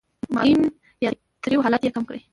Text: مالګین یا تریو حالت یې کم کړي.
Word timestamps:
مالګین 0.33 0.61
یا 1.03 1.09
تریو 1.43 1.63
حالت 1.65 1.81
یې 1.83 1.93
کم 1.95 2.03
کړي. 2.09 2.21